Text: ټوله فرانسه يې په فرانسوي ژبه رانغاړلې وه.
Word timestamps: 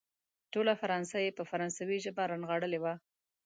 ټوله 0.51 0.73
فرانسه 0.81 1.17
يې 1.25 1.31
په 1.37 1.43
فرانسوي 1.49 1.97
ژبه 2.05 2.23
رانغاړلې 2.31 2.79
وه. 2.83 2.93